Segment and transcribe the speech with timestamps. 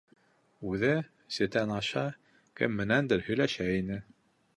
[0.69, 0.93] Үҙе
[1.35, 2.05] ситән аша
[2.61, 4.01] кем менәндер һөйләшә ине.